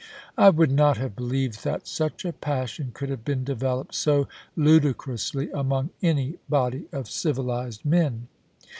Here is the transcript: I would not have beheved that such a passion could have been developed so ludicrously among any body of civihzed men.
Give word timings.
I 0.35 0.49
would 0.49 0.71
not 0.71 0.97
have 0.97 1.15
beheved 1.15 1.61
that 1.61 1.85
such 1.87 2.25
a 2.25 2.33
passion 2.33 2.89
could 2.91 3.09
have 3.09 3.23
been 3.23 3.43
developed 3.43 3.93
so 3.93 4.27
ludicrously 4.55 5.51
among 5.51 5.91
any 6.01 6.39
body 6.49 6.87
of 6.91 7.05
civihzed 7.05 7.85
men. 7.85 8.27